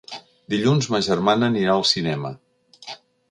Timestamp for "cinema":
1.91-2.35